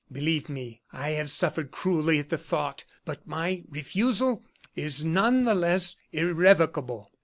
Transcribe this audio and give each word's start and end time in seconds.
Believe 0.11 0.49
me, 0.49 0.81
I 0.91 1.09
have 1.09 1.29
suffered 1.29 1.69
cruelly 1.69 2.17
at 2.17 2.29
the 2.29 2.37
thought; 2.39 2.85
but 3.05 3.27
my 3.27 3.61
refusal 3.69 4.41
is 4.75 5.05
none 5.05 5.45
the 5.45 5.53
less 5.53 5.95
irrevocable. 6.11 7.11